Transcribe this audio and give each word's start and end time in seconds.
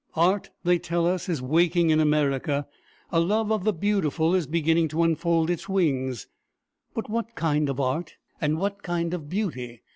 Art, 0.15 0.49
they 0.63 0.79
tell 0.79 1.05
us, 1.05 1.29
is 1.29 1.43
waking 1.43 1.91
in 1.91 1.99
America; 1.99 2.65
a 3.11 3.19
love 3.19 3.51
of 3.51 3.63
the 3.65 3.71
beautiful 3.71 4.33
is 4.33 4.47
beginning 4.47 4.87
to 4.87 5.03
unfold 5.03 5.51
its 5.51 5.69
wings; 5.69 6.25
but 6.95 7.07
what 7.07 7.35
kind 7.35 7.69
of 7.69 7.79
art, 7.79 8.15
and 8.41 8.57
what 8.57 8.81
kind 8.81 9.13
of 9.13 9.29
beauty? 9.29 9.83